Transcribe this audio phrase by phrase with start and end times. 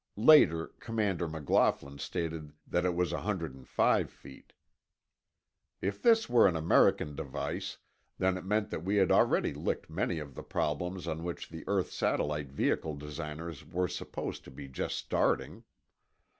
[0.17, 4.53] (Later, Commander McLaughlin stated that it was 105 feet.)
[5.79, 7.77] If this were an American device,
[8.17, 11.63] then it meant that we had already licked many of the problems on which the
[11.67, 15.65] Earth Satellite Vehicle designers were supposed to be just starting.